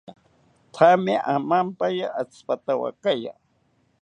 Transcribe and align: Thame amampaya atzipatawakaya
Thame 0.75 1.15
amampaya 1.35 2.07
atzipatawakaya 2.21 3.33